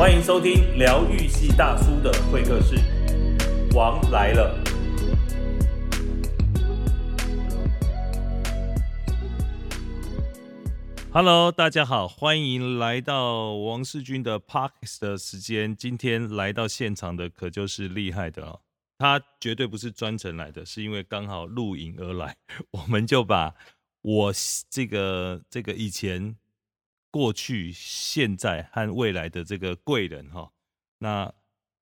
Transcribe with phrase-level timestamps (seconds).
[0.00, 2.74] 欢迎收听疗愈系大叔的会客室，
[3.74, 4.58] 王来了。
[11.12, 15.76] Hello，大家好，欢迎来到王世军的 Parks 的时间。
[15.76, 18.58] 今天来到现场的可就是厉害的哦，
[18.96, 22.34] 他绝对不是专程来的，是因为刚好录影而来。
[22.70, 23.54] 我们就把
[24.00, 24.32] 我
[24.70, 26.34] 这个这个以前、
[27.10, 30.52] 过去、现在和未来的这个贵人哈，
[30.98, 31.32] 那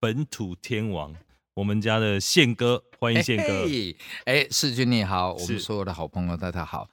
[0.01, 1.15] 本土天王，
[1.55, 3.67] 我们家的宪哥，欢迎宪哥。
[4.25, 6.89] 哎，世军你好，我们所有的好朋友大家好。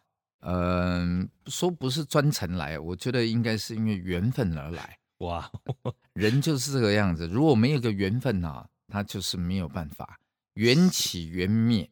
[0.47, 4.99] 嗯、说不是专程来，我觉得应该是因为缘分而来。
[5.19, 5.49] 哇，
[6.13, 10.19] 人就是这个样子，如果没有个缘分啊，他就是没有办法。
[10.55, 11.89] 缘起缘灭，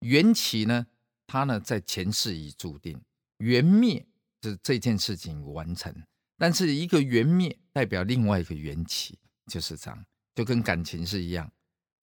[0.00, 0.86] 缘起呢，
[1.26, 2.98] 他呢在前世已注定；
[3.38, 4.06] 缘灭
[4.44, 5.94] 这这件事情完成，
[6.36, 11.50] 但是一个缘灭代表另外一个缘起，就是这样，就跟感情是一样，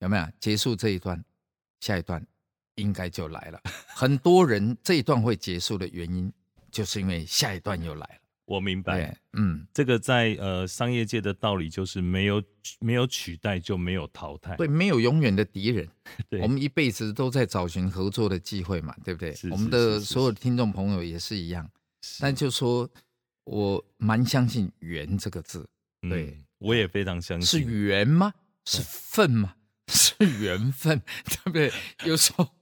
[0.00, 0.26] 有没有？
[0.40, 1.24] 结束这一段，
[1.78, 2.26] 下一段
[2.74, 3.60] 应该就来了。
[3.86, 6.32] 很多人这一段会结束的原因，
[6.72, 8.16] 就是因为下一段又来了。
[8.44, 9.16] 我明白。
[9.34, 12.42] 嗯，这个在呃商业界的道理就是没有
[12.80, 14.56] 没有取代就没有淘汰。
[14.56, 15.88] 对，没有永远的敌人。
[16.28, 19.48] 对我们一辈子都在找寻合作的机会嘛，对不对是？
[19.50, 21.70] 我们是是是的所有的听众朋友也是一样。
[22.20, 22.88] 但就说，
[23.44, 25.68] 我蛮相信“缘”这个字，
[26.02, 27.70] 嗯对我也非常相信是。
[27.70, 28.32] 缘吗？
[28.64, 29.54] 是份吗？
[29.92, 31.70] 是缘分， 对不对？
[32.04, 32.52] 有时候，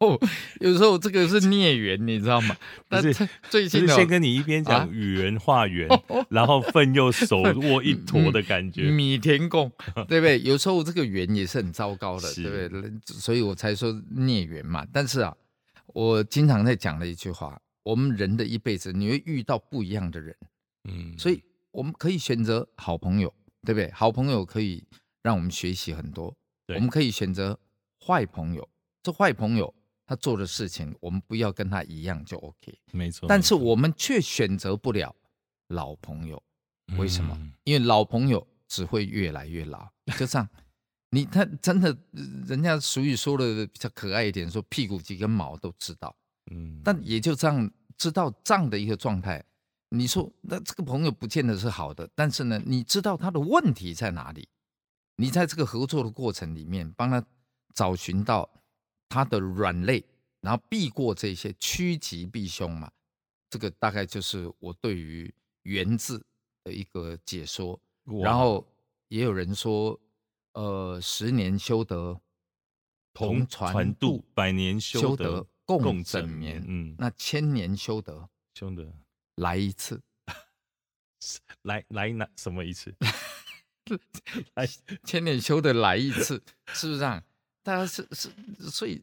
[0.60, 2.56] 有时候这个是孽缘，你知道吗？
[2.88, 3.12] 但是
[3.48, 5.86] 最最近哦先跟你一边啊讲语言化缘，
[6.30, 8.90] 然后份又手握一坨的感觉。
[8.90, 9.70] 米田共，
[10.08, 10.40] 对不对？
[10.40, 12.90] 有时候这个缘也是很糟糕的，对不对？
[13.04, 14.84] 所以我才说孽缘嘛。
[14.92, 15.36] 但是啊，
[15.88, 20.36] 我经常在讲的一句话：我们人的一辈子，你会遇到不一样的人，
[20.88, 23.90] 嗯，所以我们可以选择好朋友，对不对？
[23.92, 24.84] 好朋友可以
[25.22, 26.36] 让我们学习很多。
[26.66, 27.58] 对我们可以选择
[28.04, 28.68] 坏朋友，
[29.02, 29.74] 这坏朋友
[30.06, 32.78] 他做的事情，我们不要跟他一样就 OK。
[32.92, 33.26] 没错。
[33.28, 35.14] 但是我们却选择不了
[35.68, 36.42] 老朋友。
[36.98, 37.36] 为什么？
[37.38, 39.88] 嗯因为老朋友只会越来越老，
[40.18, 40.48] 就这样。
[41.10, 46.16] 你他真的，呃人家俗语说的比较可爱一点，说屁股几根毛都知道，
[46.50, 49.44] 嗯，但也就这样知道这样的一个状态。
[49.90, 54.48] 你说那这个朋友不见得是好的，但是呢，你知道他的问题在哪里？
[55.16, 57.22] 你在这个合作的过程里面，帮他
[57.74, 58.48] 找寻到
[59.08, 60.04] 他的软肋，
[60.40, 62.90] 然后避过这些趋吉避凶嘛。
[63.50, 65.32] 这个大概就是我对于
[65.64, 66.24] “缘”字
[66.64, 67.78] 的一个解说。
[68.22, 68.66] 然后
[69.08, 70.00] 也有人说，
[70.54, 72.18] 呃，十年修得
[73.12, 75.44] 同船渡，百年修得
[75.78, 76.64] 共枕枕眠。
[76.66, 78.92] 嗯，那千年修得修得
[79.36, 80.00] 来一次，
[81.62, 82.94] 来来哪什么一次？
[84.54, 84.68] 来，
[85.04, 86.42] 千年修得来一次，
[86.72, 87.22] 是不是这样？
[87.62, 88.30] 大家是是，
[88.70, 89.02] 所以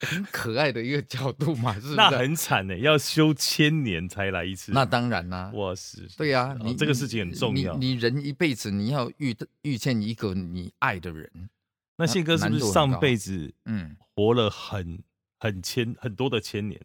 [0.00, 1.94] 很可爱的一个角度嘛，是不是？
[1.96, 4.72] 那很惨呢，要修千年才来一次。
[4.72, 7.76] 那当然啦、哇是，对呀、哦你这个事情很重要。
[7.76, 11.50] 你你人一辈子你要遇遇见一个你爱的人，
[11.96, 15.02] 那宪哥是不是上辈子嗯，活了很
[15.38, 16.80] 很千很多的千年，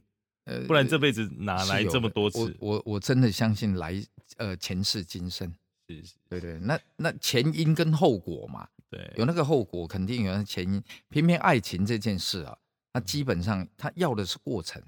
[0.45, 2.55] 呃不然这辈子哪来这么多次？
[2.59, 2.75] 我？
[2.75, 4.01] 我我真的相信来
[4.37, 5.53] 呃前世今生，
[5.87, 10.83] 是是，对对，那那前因跟后果嘛，对，有那个后果，肯定有那前因。
[11.09, 12.57] 偏偏爱情这件事啊，
[12.93, 14.81] 它基本上他要的是过程，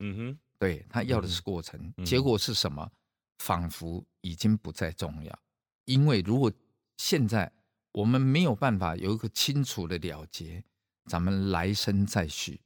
[0.00, 1.92] 嗯哼，对，他要的是过程。
[1.96, 2.04] 嗯。
[2.04, 2.90] 结果是什么？
[3.38, 5.38] 仿佛已经不再重要，
[5.84, 6.52] 因为如果
[6.96, 7.52] 现在
[7.92, 10.64] 我们没有办法有一个清楚的了结，
[11.06, 12.60] 咱们来生再续，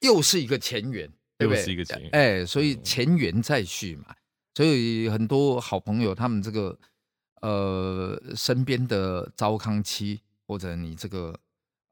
[0.00, 1.60] 又是一个前缘，对不对？
[1.60, 4.14] 又是一个前缘哎，所以前缘再续嘛。
[4.54, 6.76] 所以很多好朋友，他们这个
[7.42, 11.38] 呃身边的糟糠妻，或者你这个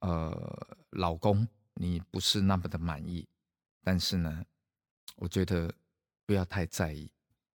[0.00, 3.24] 呃老公，你不是那么的满意，
[3.84, 4.44] 但是呢，
[5.14, 5.72] 我觉得
[6.24, 7.08] 不要太在意，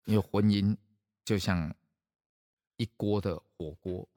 [0.05, 0.77] 因为婚姻
[1.25, 1.75] 就像
[2.77, 4.07] 一锅的火锅，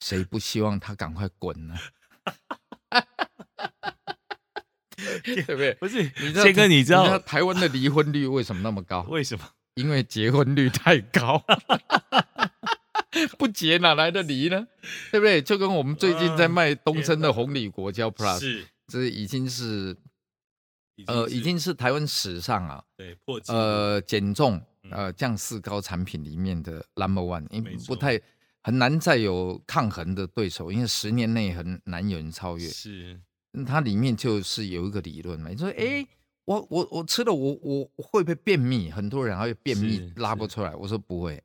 [0.00, 1.74] 谁不希望他赶快滚呢？
[5.34, 5.72] 对不对？
[5.74, 9.02] 不是你知道宪哥，你知道台湾的离婚率为什么那么高？
[9.08, 9.44] 为什么？
[9.74, 11.42] 因为结婚率太高，
[13.38, 14.66] 不结哪来的离呢？
[15.10, 15.40] 对不对？
[15.42, 19.96] 就跟我们最近在卖东升的红礼国胶 Plus，是这已经是
[21.06, 28.20] 呃，已经是台湾史上啊，对破呃，减重嗯呃降四高产品里面的 number one，因为不太
[28.62, 32.68] 很难再有抗衡的对手，因为十年内很难有人超越。
[32.68, 33.22] 是嗯
[33.62, 36.04] 它里面就是有一个理论嘛，你说，哎，
[36.46, 38.90] 我我我吃了我我我会不会便秘？
[38.90, 40.74] 很多人还会便秘拉不出来。
[40.74, 41.42] 我说不会，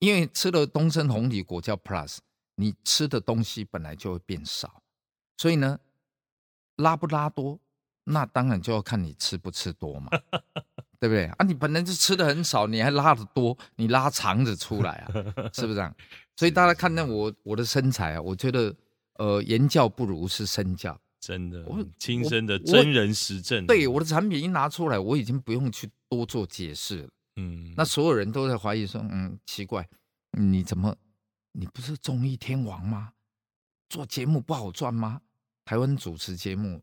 [0.00, 2.18] 因为吃了东升红体果胶 Plus，
[2.56, 4.82] 你吃的东西本来就会变少，
[5.38, 5.78] 所以呢，
[6.76, 7.58] 拉不拉多，
[8.04, 10.10] 那当然就要看你吃不吃多嘛，
[11.00, 11.44] 对不对啊？
[11.46, 15.12] 你本来就吃的很少，你还拉的多，你拉肠子出来啊，
[15.54, 15.94] 是不是这样？
[16.36, 18.74] 所以大家看到我我的身材啊，我觉得
[19.14, 20.98] 呃言教不如是身教。
[21.20, 23.66] 真的我，亲身的真人实证。
[23.66, 27.10] 对，我的产品一拿出来，我已经不用去多做解释了。
[27.36, 29.88] 嗯，那所有人都在怀疑说，嗯，奇怪，
[30.32, 30.96] 你怎么，
[31.52, 33.12] 你不是综艺天王吗？
[33.88, 35.20] 做节目不好赚吗？
[35.64, 36.80] 台湾主持节目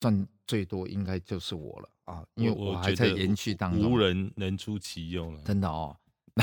[0.00, 3.98] 赚最多应该就是我了啊，因为我我还在延续当中无中。
[3.98, 5.42] 人能出其右了。
[5.42, 5.96] 真的哦，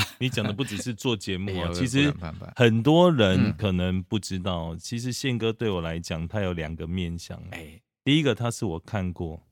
[0.18, 2.12] 你讲的不只是做节目 啊，其实
[2.56, 3.54] 很多人嗯。
[3.56, 7.40] 可能不知道，其实宪哥对我来讲，他有两个面向。
[7.50, 9.42] 哎，第一个，他是我看过，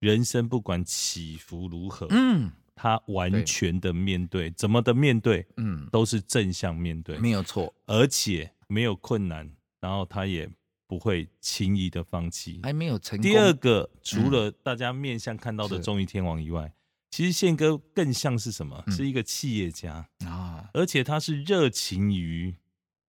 [0.00, 2.50] 人生不管起伏如何，嗯。
[2.80, 9.50] 他完全的面对，怎么的面对，嗯，都是正向面对，没有错，而且没有困难，
[9.80, 10.48] 然后他也
[10.86, 12.60] 不会轻易的放弃。
[12.62, 13.28] 还没有成功。
[13.28, 15.82] 第二个，除了大家面向看到的是。
[15.82, 16.72] 综艺天王以外，
[17.10, 18.82] 其实宪哥更像是什么？
[18.86, 22.54] 嗯是一个企业家，啊，而且他是热情于，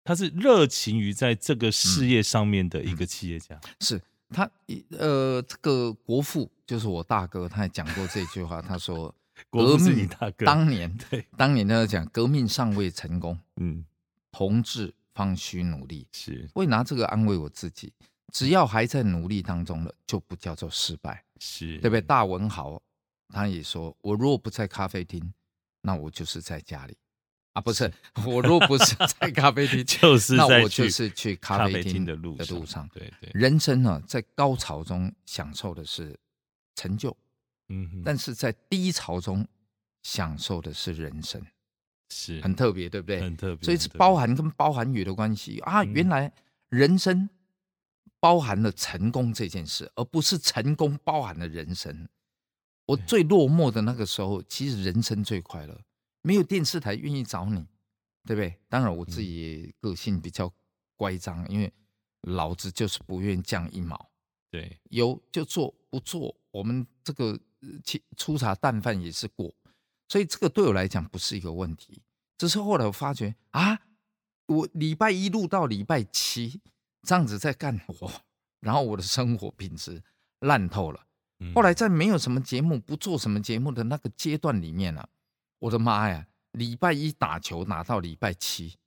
[0.03, 3.59] 他是热情于在这个事业上面的一个企业家。
[3.79, 4.49] 是他
[4.97, 9.13] 呃，这个国父就是我大哥，他也讲过这句话，他说
[9.49, 13.83] 革命你大哥，当年对，当年他讲革命尚未成功，嗯，
[14.31, 16.07] 同志方需努力。
[16.11, 17.91] 是我也拿这个安慰我自己，
[18.31, 22.01] 只要还在努力当中了，就不叫做失败，是，对不对？
[22.01, 22.81] 大文豪
[23.29, 25.33] 他也说，我如果不在咖啡厅，
[25.81, 26.97] 那我就是在家里
[27.53, 27.91] 啊，不是，
[28.25, 32.87] 我如果不是在咖啡厅， 就是那我就是去咖啡厅的路的路上。
[32.89, 36.17] 对对，人生呢，在高潮中享受的是
[36.75, 37.15] 成就，
[37.69, 39.47] 嗯，但是在低潮中
[40.03, 41.41] 享受的是人生，
[42.09, 43.21] 是很特别，对不对？
[43.21, 45.81] 很特别，所以是包含跟包含语的关系啊。
[45.83, 46.31] 嗯原来
[46.69, 47.29] 人生
[48.19, 52.07] 包含了成功这件事，而不是成功包含了人生。
[52.89, 55.79] 我最落寞的那个时候，其实人生最快乐，
[56.23, 57.67] 没有电视台愿意找你，
[58.25, 58.59] 对不对？
[58.67, 60.51] 当然我自己个性比较
[60.95, 61.71] 乖张，因为
[62.21, 64.09] 老子就是不愿意降一毛，
[64.49, 67.69] 对，有就做，不做我们这个呃
[68.17, 69.53] 粗茶淡饭也是过，
[70.07, 72.01] 所以这个对我来讲不是一个问题。
[72.39, 73.79] 只是后来我发觉啊，
[74.47, 76.59] 我礼拜一录到礼拜七
[77.03, 78.11] 这样子在干活，
[78.61, 80.01] 然后我的生活品质
[80.39, 81.05] 烂透了。
[81.39, 85.09] 嗯后来在没有什么节目、不做什么节目的那个阶段里面啊，
[85.59, 88.77] 我的妈呀，礼拜一打球拿到礼拜七，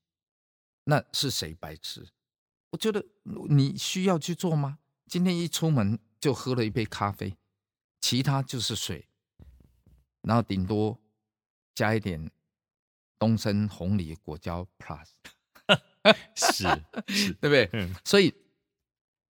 [0.85, 2.09] 那是谁白痴？
[2.71, 3.05] 我觉得
[3.49, 4.79] 你需要去做吗？
[5.07, 7.37] 今天一出门就喝了一杯咖啡，
[8.01, 9.09] 其他就是水，
[10.23, 10.99] 然后顶多
[11.75, 12.31] 加一点
[13.19, 15.09] 东升红梨果胶 Plus，
[16.35, 16.65] 是
[17.15, 17.69] 是， 对不对？
[17.73, 18.35] 嗯所以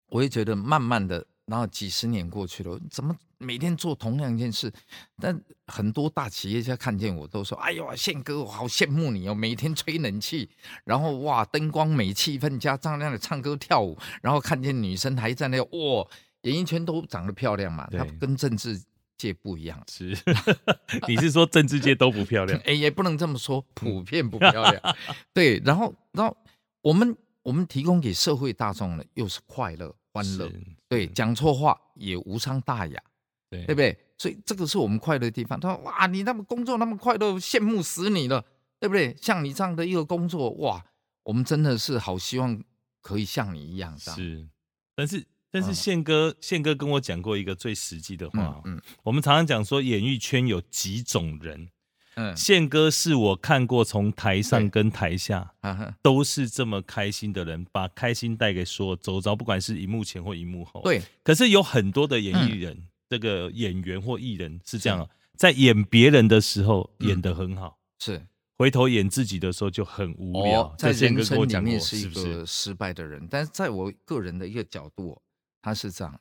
[0.07, 4.73] 我也觉得慢慢的，然后几十年过去了，怎么每天做同样一件事？
[5.21, 10.49] 但很多大企业家看见我都说：“哎呦，宪哥，我好羡慕你哦，每天吹冷气，
[10.85, 16.07] 然后哇，灯光美，气氛佳，这样的唱歌跳舞，然后看见女生还在那哇，
[16.43, 18.81] 演艺圈都长得漂亮嘛，对她跟政治
[19.19, 20.17] 界不一样。”是，
[21.09, 22.59] 你是说政治界都不漂亮？
[22.65, 24.97] 哎，也不能这么说，普遍不漂亮。
[25.35, 26.37] 对，然后，然后
[26.81, 30.51] 我们我们提供给社会大众的又是快乐、欢乐，
[30.89, 33.03] 对，讲错话也无伤大雅，
[33.51, 33.99] 对对不对？
[34.19, 35.59] 所以这个是我们快乐的地方。
[35.59, 38.45] 他说：“哇，你那么工作那么快乐，羡慕死你了，
[38.79, 39.17] 对不对？
[39.21, 40.85] 像你这样的一个工作，哇，
[41.25, 42.63] 我们真的是好希望
[43.01, 43.99] 可以像你一样。
[43.99, 44.47] 是，
[44.95, 51.69] 但是但是嗯宪哥宪哥跟我讲过一个最实际的话嗯我们常常讲说演艺圈有几种人，
[52.15, 52.37] 嗯。
[52.37, 55.55] 宪哥是我看过从台上跟台下
[56.03, 68.27] 都是这么开心的人，把开心带给所有周遭，不管是荧幕前或荧幕后。，对，可是有很多的演艺人，这个演员或艺人是这样哦，在演别人的时候嗯演得很好，是。
[68.59, 70.63] 回头演自己的时候就很无聊。
[70.63, 72.13] 哦，在这宪人生里哥跟我讲过，面是一？
[72.13, 75.23] 个失败的人，但是在我个人的一个角度哦，
[75.61, 76.21] 他是这样：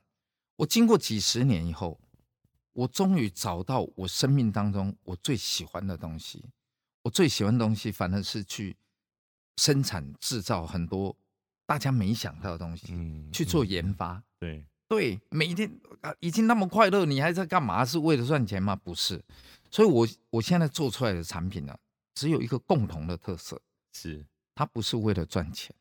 [0.55, 1.99] 我经过几十年以后，
[2.73, 6.45] 我终于找到我生命当中我最喜欢的东西。
[7.03, 8.77] 我最喜欢的东西，反而是去
[9.57, 11.15] 生产制造很多
[11.65, 14.23] 大家没想到的东西，嗯去做嗯研发。
[14.39, 17.83] 对，对，每一天啊，已经那么快乐，你还在干嘛？
[17.83, 18.75] 是为了赚钱吗？
[18.75, 19.23] 不是。
[19.71, 21.75] 所以我我现在做出来的产品呢，
[22.13, 23.59] 只有一个共同的特色，
[23.93, 24.23] 是
[24.53, 25.75] 它不是为了赚钱，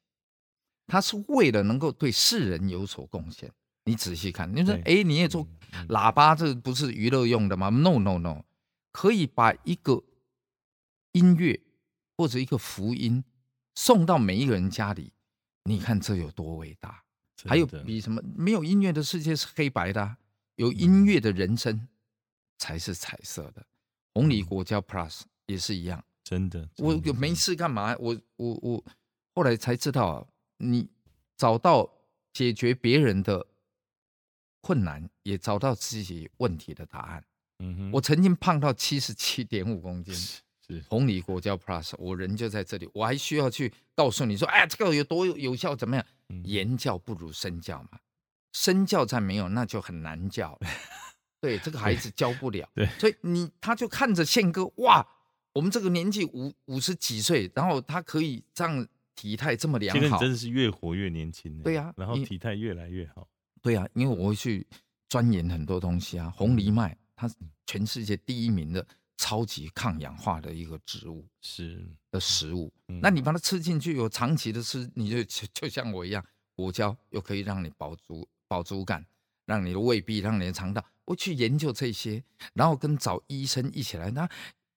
[0.86, 3.52] 它是为了能够对世人有所贡献。
[3.90, 8.44] 你仔细看，你说，对哎，你也做嗯喇叭，这不是娱乐用的吗？No No No，
[8.92, 10.04] 可以把一个
[11.10, 11.60] 音乐
[12.16, 13.24] 或者一个福音
[13.74, 15.12] 送到每一个人家里，
[15.64, 17.02] 你看这有多伟大？
[17.44, 18.22] 还有比什么？
[18.36, 20.16] 没有音乐的世界是黑白的啊、
[20.54, 21.88] 有音乐的人生
[22.58, 23.66] 才是彩色的。
[24.14, 26.04] 红礼国家 Plus 也是一样。
[26.22, 27.96] 真的，我有没事干嘛？
[27.98, 28.84] 我我我
[29.34, 30.26] 后来才知道啊，
[30.58, 30.88] 你
[31.36, 31.90] 找到
[32.32, 33.44] 解决别人的
[34.60, 37.24] 困难，也找到自己问题的答案。
[37.58, 46.04] 嗯哼，我曾经胖到七十七点五公斤，是红里国教 Plus，我人就在这里，我还需要去告诉你说，哎，这个有多有有效，怎么样？
[46.28, 47.98] 嗯言教不如身教嘛，
[48.52, 50.68] 身教再没有，那就很难教了。
[51.40, 52.68] 对，这个孩子教不了。
[52.74, 55.06] 对所以你他就看着宪哥，哇，
[55.54, 63.26] 我们这个年纪五五十几岁，然后他可以这样体态这么良好真的是越活越年轻欸对呀然后你体态越来越好，
[63.62, 64.66] 对啊，因为我会去
[65.08, 66.30] 钻研很多东西啊。
[66.30, 67.34] 红藜麦，它是
[67.66, 68.86] 全世界第一名的
[69.16, 72.72] 超级抗氧化的一个植物是的食物。
[72.88, 76.24] 嗯那你把它吃进去，有长期的吃，你就就就像我一样，
[76.54, 79.04] 果胶又可以让你饱足饱足感，
[79.44, 80.84] 让你的胃壁，让你的肠道。
[81.04, 82.22] 我去研究这些，
[82.54, 84.10] 然后跟找医生一起来。
[84.10, 84.28] 那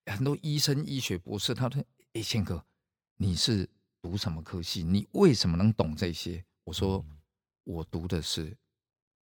[0.07, 1.81] 很多医生、医学博士，他说
[2.13, 2.65] ：“哎，宪哥，
[3.17, 3.69] 你是
[4.01, 4.83] 读什么科系？
[4.83, 7.17] 你为什么能懂这些？”我说：“嗯
[7.65, 8.57] 我读的是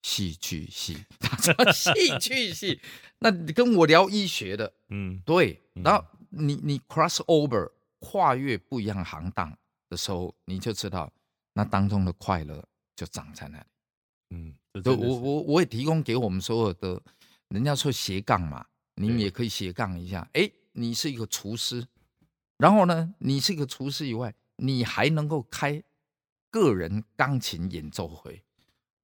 [0.02, 2.80] 戏剧系。”他说：“戏剧系？
[3.18, 9.56] 那你跟我聊医学的？”嗯对，嗯然后你你 cross over 跨越不一样行当
[9.88, 11.12] 的时候，你就知道
[11.52, 12.64] 那当中的快乐
[12.96, 13.64] 就长在那里。
[14.30, 17.02] 嗯，这对，我我我也提供给我们所有的，
[17.48, 18.64] 人家说斜杠嘛，
[18.94, 20.28] 你们也可以斜杠一下。
[20.32, 21.86] 哎，你是一个厨师，
[22.56, 25.82] 然后呢，你是一个厨师以外，你还能够开
[26.50, 28.42] 个人钢琴演奏会。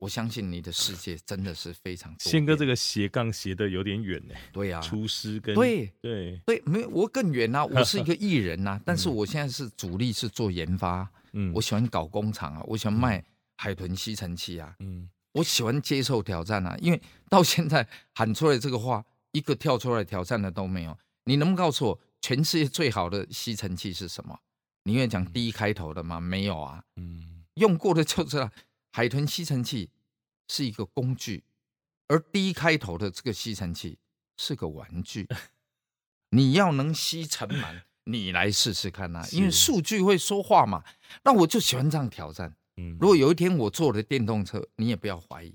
[0.06, 11.52] 我相信你的世界真的是非常宪哥这个斜杠斜的有点远呢，对啊，厨师跟对对，对，没有我更远呐、我是一个艺人呐、 但是我现在是主力是做研发，嗯。
[11.52, 13.25] 我喜欢搞工厂啊，我喜欢卖
[13.56, 15.08] 海豚吸尘器啊，嗯。
[15.32, 17.84] 我喜欢接受挑战啊，因为到现在
[18.14, 20.96] 喊出来这个话，一个跳出来挑战的都没有。
[21.25, 24.38] 你能不能告诉我，全世界最好的吸尘器是什么？
[24.84, 26.20] 你愿意讲第一开头的吗？
[26.20, 27.42] 没有啊，嗯。
[27.54, 28.48] 用过的就知道，
[28.92, 29.90] 海豚吸尘器
[30.49, 31.45] 是一个工具，
[32.09, 33.99] 而 D 开头的这个吸尘器
[34.37, 35.29] 是个玩具。
[36.31, 40.85] 你要能吸尘螨， 你来试试看呐、因为数据会说话嘛。
[41.25, 42.57] 那我就喜欢这样挑战。
[42.76, 45.55] 嗯，如果有一天我坐了电动车，你也不要怀疑，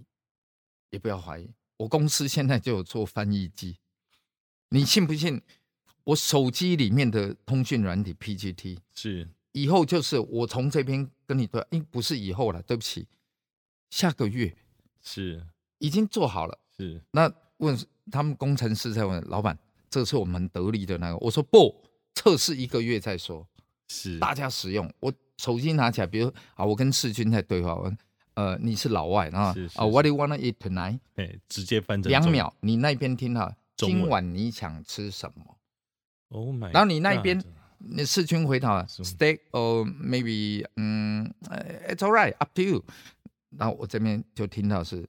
[0.90, 3.78] 也不要怀疑，我公司现在就有做翻译机。
[4.70, 5.42] 你信不信？
[6.04, 13.08] 我手机里面的通讯软体 PGT，是以后就是我从这边跟你对，哎，不是以后了，对不起，
[13.92, 14.56] 下个月
[15.04, 15.46] 是
[15.80, 16.58] 已经做好了。
[16.78, 17.78] 是，那问
[18.12, 19.58] 他们工程师在问老板，
[19.90, 21.84] 这是我们得力的那个，我说不，
[22.16, 23.48] 测试一个月再说。
[23.88, 24.90] 是大家使用。
[25.02, 27.92] 我手机拿起来，比如啊，我跟世军在对话，我
[28.36, 31.00] 呃，你是老外啊啊，What do you wanna eat tonight？
[31.16, 35.58] 哎，直接翻成中两秒，你那边听哈，今晚你想吃什么
[36.30, 37.44] ？，Oh my，然后你那边
[37.80, 42.86] 那世军回答 steak or maybe 嗯呃，it's all right up to you。
[43.58, 45.08] 然后我这边就听到是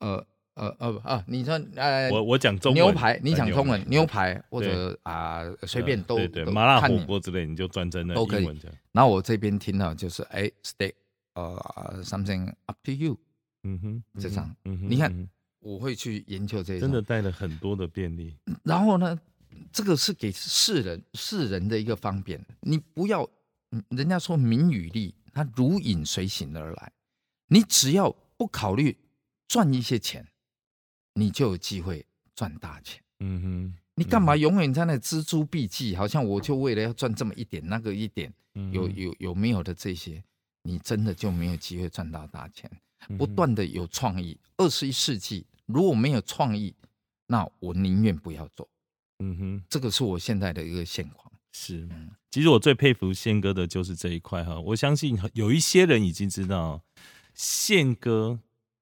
[0.00, 0.24] 呃
[0.54, 8.44] 呃呃啊，你说呃我我讲中文牛排，你呃讲中文牛排排或者啊随便都对对麻辣火锅之类，你就转成那都可以
[8.92, 10.92] 然后我这边听到就是哎，steak，
[11.34, 13.18] 呃，something up to you，
[13.62, 15.28] 嗯哼，就这张你看
[15.60, 16.80] 我会去研究这一。
[16.80, 19.18] 真的带了很多的便利，然后呢，
[19.72, 23.26] 这个是给世人世人的一个方便，你不要，
[23.70, 26.92] 嗯人家说名与利，它如影随形而来，
[27.52, 28.96] 你只要不考虑
[29.46, 30.26] 赚一些钱，
[31.12, 33.02] 你就有机会赚大钱。
[33.20, 35.94] 嗯哼，你干嘛永远在那锱铢必计？
[35.94, 38.32] 好像我就为了要赚这么一点，那个一点，
[38.72, 40.24] 有有有没有的这些，
[40.62, 42.70] 你真的就没有机会赚到大钱。
[43.08, 46.72] 嗯不断的有创意，二十一世纪如果没有创意，
[47.26, 48.66] 那我宁愿不要做。
[49.18, 51.30] 嗯哼，这个是我现在的一个现况。
[51.50, 52.10] 是嗯。
[52.30, 56.82] 其实我最佩服宪哥的就是这一块哈，我相信有一些人已经知道，
[57.34, 58.38] 宪哥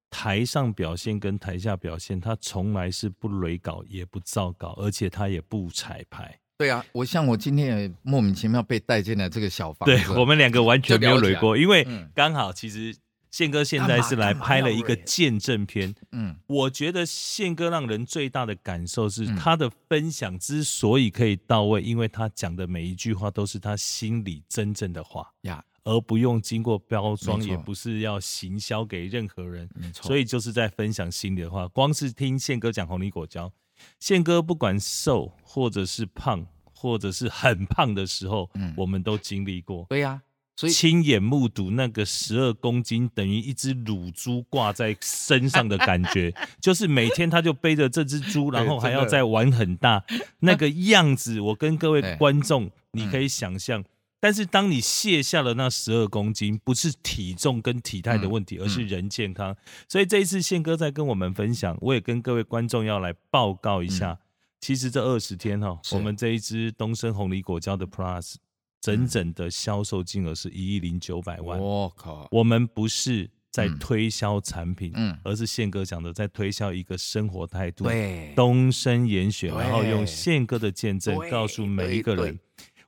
[0.09, 6.37] 台上表现跟台下表现，他从来是不雷稿也不造稿，而且他也不彩排。
[6.57, 9.95] 对啊，我像我今天也莫名其妙被带进了这个小房子。
[9.95, 12.07] 对我们两个完全没有雷过，因为嗯。
[12.13, 12.95] 刚好其实
[13.31, 15.95] 宪哥现在是来拍了一个见证片。
[16.11, 16.35] 嗯。
[16.45, 29.69] 我觉得宪哥让人最大的感受是嗯他的分享之所以可以到位，因为他讲的每一句话都是他心里真正的话，呀，而不用经过包装，也不是要行销给任何人。
[29.93, 31.67] 所以就是在分享心里的话。
[31.67, 33.51] 光是听宪哥讲红梨果胶，
[33.99, 39.85] 宪哥不管瘦或者是胖，或者是很胖的时候，嗯我们都经历过。
[39.89, 40.21] 对呀、
[40.55, 50.03] 所以亲眼目睹那个十二公斤等于一只乳猪挂在身上的感觉， 就是每天他就背着这只猪， 然后还要再玩很大
[50.41, 53.83] 那个样子，我跟各位 对观众，你嗯可以想象。
[54.21, 59.57] 但是当你卸下了那十二公斤，不是体重跟体态的问题，嗯而是人健康。
[59.89, 64.19] 所以这一次宪哥在跟我们分享，我也跟各位观众要来报告一下。
[64.59, 68.35] 其实这二十天哈、我们这一支东升红梨果胶的 Plus，
[68.79, 71.59] 整整的销售金额是一亿零九百万。
[71.59, 77.85] 我靠，我们不是在嗯推销产品，嗯而是宪哥讲的在推销一个生活态度。
[77.85, 82.39] 对，东升严选，然后用宪哥的见证告诉每一个人。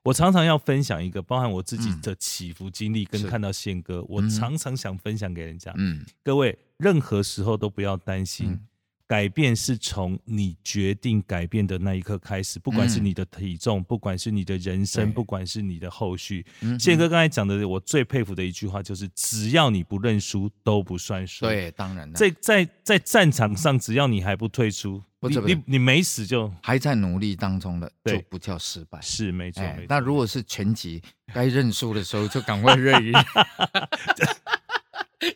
[0.03, 2.01] 我常常要分享一个，包含我自己嗯。
[2.01, 4.29] 的起伏经历，跟看到宪哥，我嗯。
[4.29, 5.73] 常常想分享给人家。
[5.77, 6.05] 嗯。
[6.23, 8.67] 各位，任何时候都不要担心，嗯
[9.07, 16.45] 改变是从你决定改变的那一刻开始，不管是嗯你的体重，不管是你的人生，不管是你的后续。
[16.61, 28.99] 嗯宪哥刚才讲的，我最佩服的一句话就是：只要你不认输，都不算输。，对，当然了，在在在战场上，只要你还不退出，你你你没死就还在努力当中的就不叫失败。
[29.01, 29.63] 是没错。
[29.87, 31.01] 那如果是全集，
[31.33, 33.23] 该认输的时候就赶快认一认，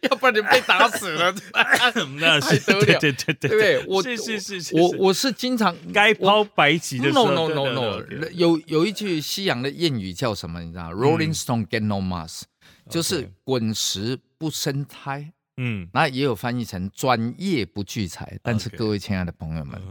[0.10, 1.34] 要不然你被打死了，
[2.20, 3.86] 那是还得了对对对对对？
[3.88, 10.62] 我是是是是，是我我是经常该抛白旗的时候 No no 对 no 对 no，有有一句西洋的谚语叫什么？
[10.62, 12.44] 你知道？Rolling Stone get no mass，
[12.90, 15.34] 就是滚石不生胎。
[15.60, 18.38] 嗯那也有翻译成专业不聚财。
[18.44, 19.82] 但是各位亲爱的朋友们，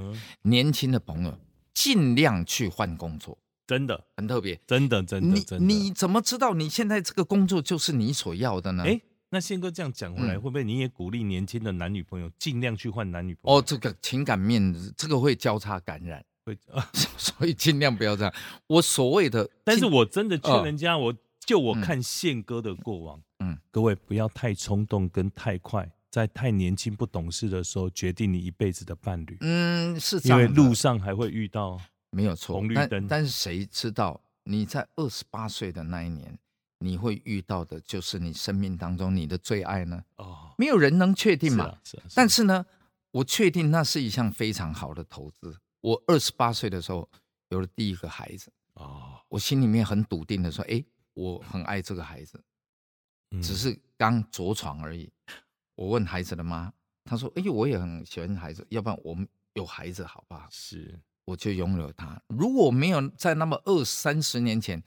[0.43, 1.37] 年轻的朋友
[1.75, 3.37] 尽量去换工作，
[3.67, 4.57] 真的很特别。
[4.65, 5.75] 真的真的你。
[5.75, 8.85] 你怎么知道你现在这个工作就是你所要的呢？
[8.87, 9.01] 哎，
[9.37, 13.59] 那宪哥这样讲回来，嗯会不会你也鼓励年轻的男女朋友尽量去换男女朋友？
[13.59, 16.89] 哦，这个情感面这个会交叉感染，会 啊，
[17.19, 18.33] 所以尽量不要这样。
[18.67, 31.79] 我所谓的，但是我真的劝哦人家，我就我嗯看宪哥的过往，嗯各位不要太冲动跟太快，在太年轻不懂事的时候决定你一辈子的伴侣，嗯是这因为路上还会遇到。
[32.11, 36.39] 没有错，红绿灯但是谁知道你在二十八岁的那一年，
[36.79, 40.05] 你会遇到的就是你生命当中你的最爱呢？
[40.17, 41.65] 哦，没有人能确定嘛。
[41.65, 42.67] 是啊是啊，是啊但是呢，
[43.11, 45.59] 我确定那是一项非常好的投资。
[45.81, 47.09] 我二十八岁的时候
[47.49, 50.85] 有了第一个孩子，哦，我心里面很笃定的说：“哎，
[51.15, 52.43] 我很爱这个孩子，
[53.31, 55.11] 嗯只是刚着床而已。”
[55.77, 56.73] 我问孩子的妈，
[57.05, 62.21] 她说：“哎，我也很喜欢孩子，要不然我们有孩子好不好？”是我就拥有他。
[62.29, 64.83] 如果没有在那么二三十年前，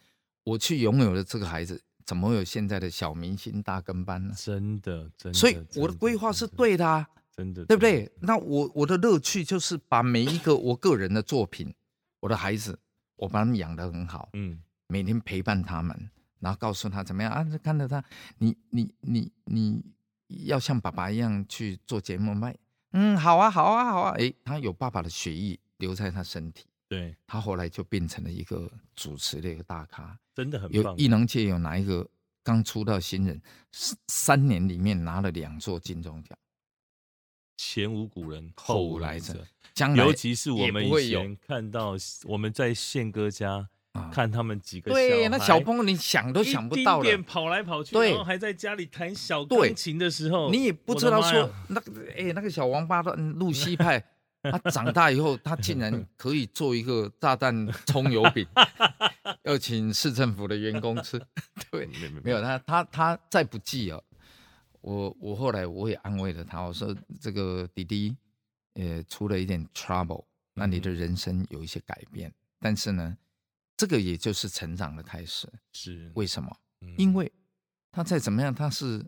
[0.49, 4.33] 我去拥有了这个孩子，怎么会有现在的小明星大跟班呢？
[4.35, 5.37] 真的真的。
[5.37, 7.07] 所以我的规划是对的啊。
[7.31, 8.11] 真的，对不对？
[8.19, 11.73] 那我我的乐趣就是把每一个我个人的作品，
[12.19, 12.77] 我的孩子，
[13.15, 16.09] 我把他们养得很好，嗯，每天陪伴他们，
[16.39, 17.47] 然后告诉他怎么样啊？
[17.63, 18.03] 看着他，
[18.39, 19.81] 你你你你
[20.45, 22.51] 要像爸爸一样去做节目吗？
[22.91, 24.11] 嗯，好啊，好啊，好啊。
[24.17, 30.19] 诶，他有爸爸的血液留在他身体，对，他后来就变成了一个主持的一个大咖。
[30.35, 30.83] 真的很棒。
[30.83, 32.05] 有艺能界有哪一个
[32.43, 36.37] 刚出道新人，三三年里面拿了两座金钟奖？
[37.61, 54.01] 前无古人后无来者者，将来尤其是我们以前看到我们在宪哥家啊看他们几个对，那小孩朋友你想都想不到的，丁点跑来跑去，对然后还在家里弹小对钢琴的时候，你也不知道说那个哎那个小王八蛋露西派，
[54.41, 58.47] 他长大以后他竟然 可以做一个炸弹葱油饼，
[59.43, 61.21] 要请市政府的员工吃。
[61.71, 61.85] 对，
[62.23, 64.03] 没有他他他再不济哦，
[64.81, 68.15] 我我后来我也安慰了他，我说这个弟弟
[68.75, 73.17] 呃出了一点 trouble，那你的人生有一些改变，但是呢，
[73.77, 75.47] 这个也就是成长的开始。
[75.73, 76.55] 是为什么？
[76.81, 77.31] 嗯因为
[77.91, 79.05] 他再怎么样，他是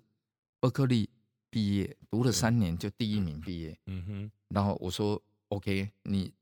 [0.60, 1.10] 伯克利
[1.50, 3.78] 毕业，读了三年就第一名毕业。
[3.86, 6.34] 嗯哼然后我说：“OK，你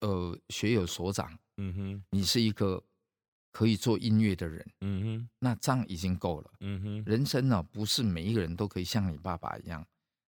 [0.00, 2.82] 呃学有所长，嗯哼你是一个
[3.50, 6.50] 可以做音乐的人，嗯哼那这样已经够了。
[6.60, 9.86] 嗯哼，人生呢、不是每一个人都可以像你爸爸一样，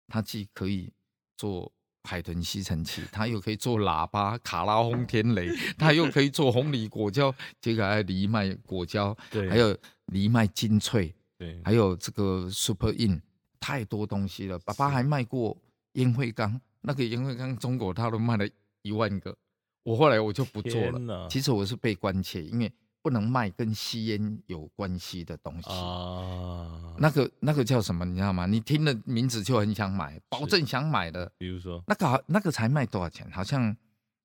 [0.09, 0.93] 他既可以
[1.37, 1.73] 做
[2.05, 13.21] 海豚吸尘器，他又可以做喇叭、卡拉轰天雷， 他又可以做红梨果胶，这个藜麦果胶， 对，还有藜麦精粹。”对，还有这个 Super In，
[13.61, 14.59] 太多东西了。
[14.61, 15.55] 爸爸还卖过
[15.93, 18.49] 烟灰缸，那个烟灰缸中国他都卖了
[18.83, 19.37] 一万个，
[19.83, 21.29] 我后来我就不做了。
[21.29, 22.73] 其实我是被关切，因为
[23.03, 25.69] 不能卖跟吸烟有关系的东西。
[25.69, 28.05] 啊，那个那个叫什么？
[28.05, 28.47] 你知道吗？
[28.47, 31.33] 你听了名字就很想买，保证想买的。
[31.37, 33.29] 比如说那个好，那个才卖多少钱？
[33.33, 33.77] 好像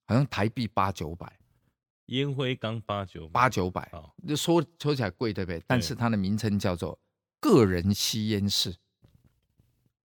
[0.05, 1.35] 好像台币八九百。
[2.07, 5.63] 烟灰缸八九八九百，好就说说起来贵，对不对？
[5.65, 6.99] 但是它的名称叫做
[7.39, 8.75] 个人吸烟室，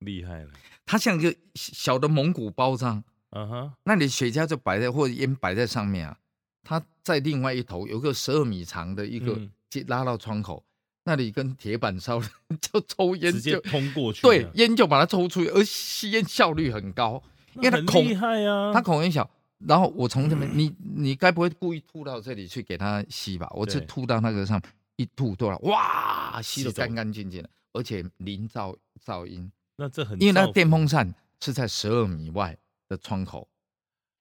[0.06, 0.50] 厉害了，
[0.86, 6.16] 它像一个小的蒙古包这样，嗯哼，那你雪茄就摆在或者烟摆在上面啊，
[6.62, 9.50] 它在另外一头有个十二米长的一个嗯。
[9.68, 10.64] 接拉到窗口，
[11.02, 12.26] 那里跟铁板烧的
[12.60, 17.20] 就抽烟直接就通过去，对烟就把它抽出去，而吸烟效率很高，
[17.56, 19.28] 因为它孔厉害啊，它孔很小。
[19.66, 23.50] 然后我从这边，你你该不会故意吐到这里去给它吸吧？
[23.56, 24.62] 我是对吐到那个上，
[24.94, 32.56] 一吐多了，哇，吸的干干净净的，而且零噪噪音，那这很因为那个电风扇是在十二米外
[32.88, 33.48] 的窗口，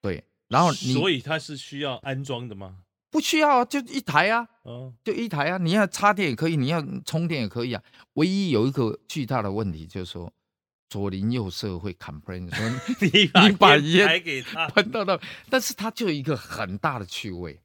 [0.02, 2.80] 对，然后你所以它是需要安装的吗？
[3.10, 7.82] 不需要啊，就一台啊，哦，就一台啊，你要插电也可以，你要充电也可以啊。
[8.16, 10.30] 唯一有一个巨大的问题就是说，
[10.90, 15.18] 左邻右舍会 complain 说 你把你把烟给他，喷到那，
[15.50, 17.58] 但是它就有一个很大的趣味。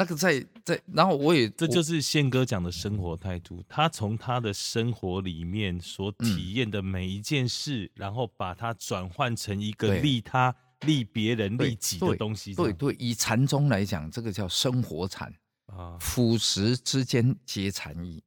[0.00, 3.62] 那个在在，然后我也这就是是宪哥讲的生活态度。
[3.68, 12.54] 他从他的生活里面所嗯体验的每一件事，然后把它转换成一个利他、利别人、利己的东西。
[12.54, 15.30] 对对，以禅宗来讲，这个叫生活禅，
[15.66, 18.22] 啊，腐蚀之间皆禅意。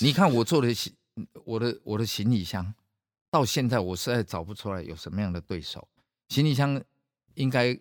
[0.00, 0.90] 你看我做的行，
[1.44, 2.74] 我的我的行李箱，
[3.30, 5.86] 到现在我实在找不出来有什么样的对手。
[6.30, 6.82] 行李箱
[7.34, 7.78] 应该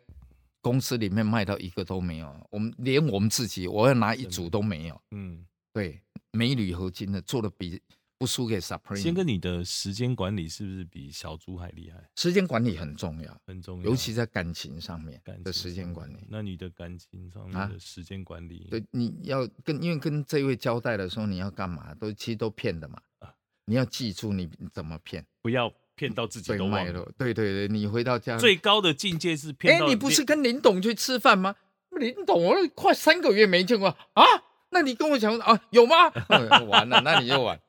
[0.64, 5.00] 公司里面卖到一个都没有，我们连我们自己，我要拿一组都没有。
[5.12, 7.82] 嗯，对，镁铝合金的做的比
[8.18, 8.96] 不输给 Supreme。
[8.96, 12.02] 先跟你的时间管理是不是比小猪还厉害？
[12.16, 16.26] 时间管理很重要，很重要，尤其在感情上面感情的时间管理。
[16.30, 21.94] 那你的感情上面啊的时间管理，对，你要跟因为跟这位交代的时候，你要干嘛？
[21.96, 23.36] 都其实都骗的嘛啊。
[23.66, 27.12] 你要记住你怎么骗，不要骗到自己都忘了。
[27.18, 31.56] 对对对，你回到家，最高的境界是骗哎，到你不是跟林董去吃饭吗？
[31.92, 34.24] 林董，我快三个月没见过啊。
[34.72, 35.96] 那你跟我讲啊，有吗？
[36.30, 37.60] 嗯完了，那你又完。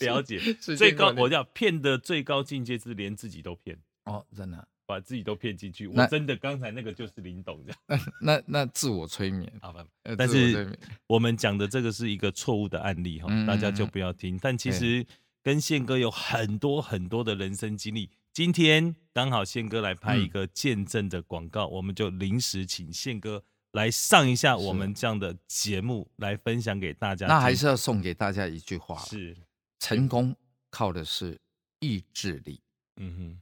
[0.00, 3.76] 了解时最高我要骗的最高境界是连自己都骗。
[4.04, 9.84] 哦，真的，把自己都骗进去，我真的刚才那个就是林董这样，那那自我催眠，好吧？
[10.04, 14.38] 呃但是我们讲的这个是一个错误的案例哈，嗯大家就不要听。
[14.40, 15.04] 但其实
[15.44, 27.26] 跟宪哥有很多很多的人生经历，今天刚好宪哥来拍一嗯个见证的广告，我们就临时请宪哥来上一下我们这样的节目，来分享给大家。
[27.26, 29.36] 那还是要送给大家一句话：是，
[29.78, 30.34] 成功
[30.70, 31.38] 靠的是
[31.80, 32.62] 意志力。
[32.96, 33.40] 嗯哼，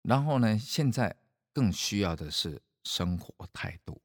[0.00, 1.14] 然后呢，现在
[1.52, 4.00] 更需要的是生活态度，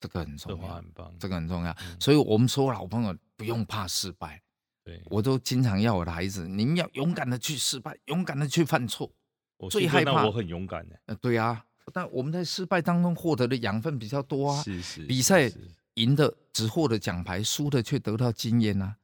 [0.00, 1.70] 这个很重要话很，棒，这个很重要。
[1.82, 4.42] 嗯所以我们说老朋友不用怕失败，
[4.86, 9.10] 对，我都经常要我的孩子，你们要勇敢的去失败，勇敢的去犯错。
[9.56, 14.62] 我最害怕我很勇敢的，呃，对啊，但我们在失败当中获得的养分比较多啊。
[14.62, 18.96] 是是比赛是是赢的只获得奖牌，输的却得到经验啊。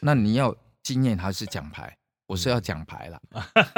[0.00, 1.98] 那你要经验还是奖牌？
[2.26, 3.20] 我是要奖牌了，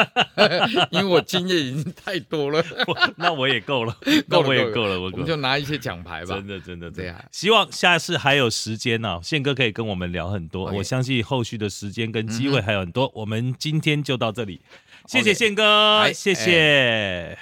[0.90, 2.64] 因为我经验已经太多了，
[3.16, 5.38] 那我也够了，那够我也够了，我就。
[5.38, 6.46] 拿一些奖牌吧真。
[6.46, 7.24] 的，真的，真的。
[7.30, 10.64] 希望下次还有时间呢、宪哥可以跟我们聊很多。
[10.72, 13.08] 我相信后续的时间跟机会还有很多。
[13.14, 14.60] 我们今天就到这里，
[15.06, 17.38] 谢谢宪哥，哎谢谢。